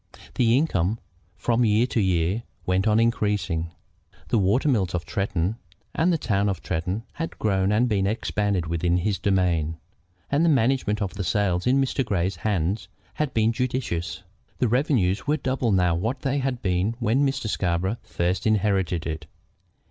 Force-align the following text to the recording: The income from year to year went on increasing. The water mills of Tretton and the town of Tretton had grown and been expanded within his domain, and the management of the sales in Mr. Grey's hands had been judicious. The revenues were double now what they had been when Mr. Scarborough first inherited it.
The 0.33 0.57
income 0.57 0.97
from 1.35 1.63
year 1.63 1.85
to 1.85 1.99
year 2.01 2.41
went 2.65 2.87
on 2.87 2.99
increasing. 2.99 3.71
The 4.29 4.39
water 4.39 4.67
mills 4.67 4.95
of 4.95 5.05
Tretton 5.05 5.57
and 5.93 6.11
the 6.11 6.17
town 6.17 6.49
of 6.49 6.63
Tretton 6.63 7.03
had 7.13 7.37
grown 7.37 7.71
and 7.71 7.87
been 7.87 8.07
expanded 8.07 8.65
within 8.65 8.97
his 8.97 9.19
domain, 9.19 9.77
and 10.31 10.43
the 10.43 10.49
management 10.49 11.03
of 11.03 11.13
the 11.13 11.23
sales 11.23 11.67
in 11.67 11.79
Mr. 11.79 12.03
Grey's 12.03 12.37
hands 12.37 12.87
had 13.13 13.31
been 13.35 13.53
judicious. 13.53 14.23
The 14.57 14.67
revenues 14.67 15.27
were 15.27 15.37
double 15.37 15.71
now 15.71 15.93
what 15.93 16.21
they 16.21 16.39
had 16.39 16.63
been 16.63 16.95
when 16.97 17.23
Mr. 17.23 17.45
Scarborough 17.47 17.97
first 18.01 18.47
inherited 18.47 19.05
it. 19.05 19.27